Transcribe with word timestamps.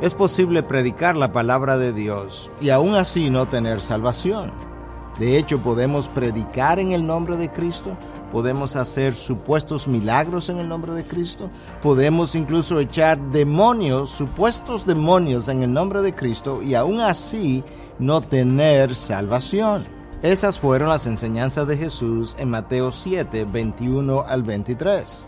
Es 0.00 0.14
posible 0.14 0.62
predicar 0.62 1.16
la 1.16 1.32
palabra 1.32 1.76
de 1.76 1.92
Dios 1.92 2.52
y 2.60 2.70
aún 2.70 2.94
así 2.94 3.30
no 3.30 3.48
tener 3.48 3.80
salvación. 3.80 4.52
De 5.18 5.36
hecho, 5.36 5.60
podemos 5.60 6.06
predicar 6.06 6.78
en 6.78 6.92
el 6.92 7.04
nombre 7.04 7.36
de 7.36 7.50
Cristo, 7.50 7.96
podemos 8.30 8.76
hacer 8.76 9.12
supuestos 9.14 9.88
milagros 9.88 10.50
en 10.50 10.58
el 10.58 10.68
nombre 10.68 10.92
de 10.92 11.04
Cristo, 11.04 11.50
podemos 11.82 12.36
incluso 12.36 12.78
echar 12.78 13.18
demonios, 13.30 14.10
supuestos 14.10 14.86
demonios 14.86 15.48
en 15.48 15.64
el 15.64 15.72
nombre 15.72 16.00
de 16.00 16.14
Cristo 16.14 16.62
y 16.62 16.76
aún 16.76 17.00
así 17.00 17.64
no 17.98 18.20
tener 18.20 18.94
salvación. 18.94 19.82
Esas 20.22 20.60
fueron 20.60 20.90
las 20.90 21.08
enseñanzas 21.08 21.66
de 21.66 21.76
Jesús 21.76 22.36
en 22.38 22.50
Mateo 22.50 22.92
7, 22.92 23.46
21 23.46 24.24
al 24.28 24.44
23. 24.44 25.18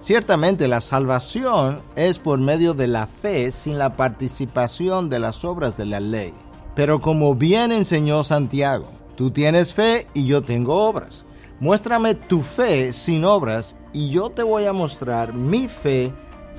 Ciertamente 0.00 0.68
la 0.68 0.80
salvación 0.80 1.82
es 1.96 2.20
por 2.20 2.38
medio 2.38 2.72
de 2.72 2.86
la 2.86 3.08
fe 3.08 3.50
sin 3.50 3.78
la 3.78 3.96
participación 3.96 5.10
de 5.10 5.18
las 5.18 5.44
obras 5.44 5.76
de 5.76 5.86
la 5.86 5.98
ley. 5.98 6.32
Pero 6.76 7.00
como 7.00 7.34
bien 7.34 7.72
enseñó 7.72 8.22
Santiago, 8.22 8.86
tú 9.16 9.32
tienes 9.32 9.74
fe 9.74 10.06
y 10.14 10.26
yo 10.26 10.42
tengo 10.42 10.84
obras. 10.88 11.24
Muéstrame 11.58 12.14
tu 12.14 12.42
fe 12.42 12.92
sin 12.92 13.24
obras 13.24 13.74
y 13.92 14.10
yo 14.10 14.30
te 14.30 14.44
voy 14.44 14.66
a 14.66 14.72
mostrar 14.72 15.34
mi 15.34 15.66
fe 15.66 16.12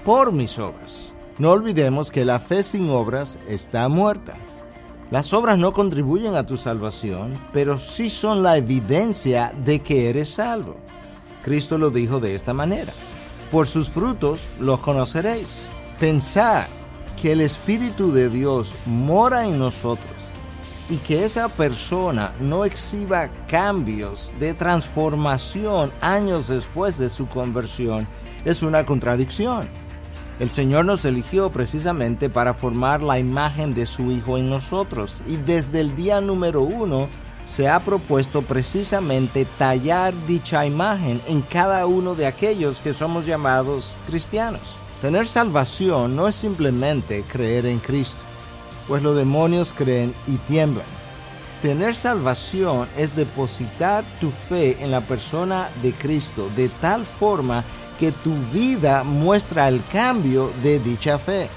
por 0.04 0.34
mis 0.34 0.60
obras. 0.60 1.14
No 1.38 1.52
olvidemos 1.52 2.12
que 2.12 2.26
la 2.26 2.40
fe 2.40 2.64
sin 2.64 2.90
obras 2.90 3.40
está 3.48 3.88
muerta. 3.88 4.36
Las 5.12 5.32
obras 5.32 5.58
no 5.58 5.72
contribuyen 5.72 6.36
a 6.36 6.46
tu 6.46 6.58
salvación, 6.58 7.40
pero 7.54 7.78
sí 7.78 8.10
son 8.10 8.44
la 8.44 8.58
evidencia 8.58 9.54
de 9.64 9.80
que 9.80 10.10
eres 10.10 10.28
salvo. 10.28 10.76
Cristo 11.42 11.78
lo 11.78 11.90
dijo 11.90 12.20
de 12.20 12.36
esta 12.36 12.54
manera. 12.54 12.92
Por 13.52 13.68
sus 13.68 13.90
frutos 13.90 14.48
los 14.60 14.80
conoceréis. 14.80 15.60
Pensad 16.00 16.66
que 17.20 17.32
el 17.32 17.42
Espíritu 17.42 18.12
de 18.12 18.30
Dios 18.30 18.76
mora 18.86 19.46
en 19.46 19.58
nosotros 19.58 20.14
y 20.90 20.98
que 20.98 21.26
esa 21.26 21.50
persona 21.50 22.32
no 22.40 22.64
exhiba 22.64 23.30
cambios 23.48 24.32
de 24.40 24.54
transformación 24.54 25.92
años 26.02 26.48
después 26.48 26.98
de 26.98 27.10
su 27.10 27.28
conversión 27.28 28.08
es 28.46 28.64
una 28.64 28.86
contradicción. 28.86 29.68
El 30.40 30.50
Señor 30.50 30.86
nos 30.86 31.04
eligió 31.04 31.52
precisamente 31.52 32.30
para 32.30 32.54
formar 32.54 33.04
la 33.04 33.20
imagen 33.20 33.74
de 33.74 33.86
su 33.86 34.12
Hijo 34.12 34.38
en 34.38 34.50
nosotros 34.50 35.22
y 35.28 35.36
desde 35.36 35.82
el 35.82 35.96
día 35.96 36.22
número 36.22 36.62
uno 36.62 37.10
se 37.50 37.68
ha 37.68 37.80
propuesto 37.80 38.44
precisamente 38.44 39.46
tallar 39.58 40.14
dicha 40.28 40.66
imagen 40.66 41.20
en 41.28 41.42
cada 41.42 41.88
uno 41.88 42.14
de 42.14 42.28
aquellos 42.28 42.80
que 42.80 42.94
somos 42.94 43.26
llamados 43.26 43.96
cristianos. 44.06 44.76
Tener 45.02 45.28
salvación 45.28 46.16
no 46.16 46.28
es 46.28 46.36
simplemente 46.36 47.24
creer 47.24 47.66
en 47.66 47.80
Cristo, 47.80 48.22
pues 48.88 49.02
los 49.02 49.16
demonios 49.16 49.74
creen 49.74 50.14
y 50.28 50.36
tiemblan. 50.38 50.86
Tener 51.62 51.96
salvación 51.96 52.88
es 52.96 53.16
depositar 53.16 54.04
tu 54.22 54.30
fe 54.30 54.78
en 54.82 54.92
la 54.92 55.02
persona 55.02 55.70
de 55.82 55.92
Cristo 55.92 56.50
de 56.56 56.70
tal 56.70 57.04
forma 57.04 57.64
que 58.00 58.12
tu 58.12 58.34
vida 58.54 59.04
muestra 59.04 59.68
el 59.68 59.82
cambio 59.92 60.52
de 60.64 60.80
dicha 60.80 61.18
fe. 61.18 61.50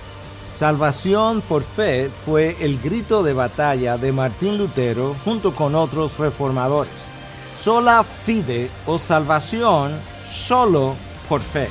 Salvación 0.54 1.40
por 1.40 1.62
fe 1.62 2.10
fue 2.24 2.56
el 2.60 2.78
grito 2.78 3.22
de 3.22 3.32
batalla 3.32 3.96
de 3.96 4.12
Martín 4.12 4.58
Lutero 4.58 5.16
junto 5.24 5.54
con 5.54 5.74
otros 5.74 6.18
reformadores. 6.18 6.92
Sola 7.56 8.04
fide 8.04 8.70
o 8.86 8.98
salvación 8.98 9.98
solo 10.26 10.94
por 11.28 11.40
fe. 11.40 11.68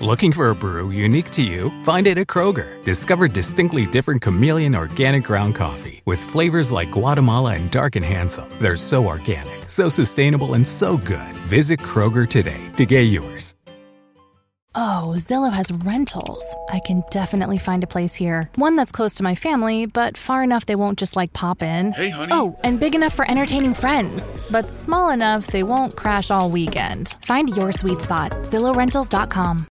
Looking 0.00 0.30
for 0.30 0.50
a 0.50 0.54
brew 0.54 0.90
unique 0.90 1.30
to 1.30 1.42
you? 1.42 1.70
Find 1.82 2.06
it 2.06 2.18
at 2.18 2.26
Kroger. 2.26 2.84
Discover 2.84 3.28
distinctly 3.28 3.86
different 3.86 4.20
chameleon 4.20 4.74
organic 4.74 5.24
ground 5.24 5.54
coffee 5.54 6.02
with 6.04 6.20
flavors 6.20 6.70
like 6.70 6.90
Guatemala 6.90 7.54
and 7.54 7.70
Dark 7.70 7.96
and 7.96 8.04
Handsome. 8.04 8.46
They're 8.60 8.76
so 8.76 9.06
organic, 9.06 9.70
so 9.70 9.88
sustainable, 9.88 10.52
and 10.52 10.68
so 10.68 10.98
good. 10.98 11.32
Visit 11.48 11.80
Kroger 11.80 12.28
today 12.28 12.60
to 12.76 12.84
get 12.84 13.04
yours. 13.04 13.54
Oh, 14.78 15.14
Zillow 15.16 15.50
has 15.54 15.72
rentals. 15.86 16.54
I 16.68 16.80
can 16.80 17.02
definitely 17.10 17.56
find 17.56 17.82
a 17.82 17.86
place 17.86 18.14
here. 18.14 18.50
One 18.56 18.76
that's 18.76 18.92
close 18.92 19.14
to 19.14 19.22
my 19.22 19.34
family, 19.34 19.86
but 19.86 20.18
far 20.18 20.42
enough 20.44 20.66
they 20.66 20.74
won't 20.74 20.98
just 20.98 21.16
like 21.16 21.32
pop 21.32 21.62
in. 21.62 21.92
Hey, 21.92 22.10
honey. 22.10 22.32
Oh, 22.34 22.54
and 22.62 22.78
big 22.78 22.94
enough 22.94 23.14
for 23.14 23.26
entertaining 23.30 23.72
friends, 23.72 24.42
but 24.50 24.70
small 24.70 25.08
enough 25.08 25.46
they 25.46 25.62
won't 25.62 25.96
crash 25.96 26.30
all 26.30 26.50
weekend. 26.50 27.16
Find 27.22 27.56
your 27.56 27.72
sweet 27.72 28.02
spot. 28.02 28.32
ZillowRentals.com. 28.42 29.64